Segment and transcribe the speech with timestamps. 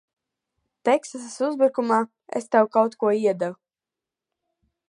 [0.89, 2.01] Teksasas uzbrukumā
[2.41, 3.55] es tev kaut ko iedevu.